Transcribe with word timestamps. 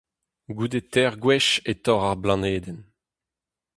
Goude 0.57 0.81
teir 0.91 1.13
gwech 1.23 1.49
e 1.71 1.73
torr 1.83 2.05
ar 2.09 2.17
blanedenn. 2.23 2.81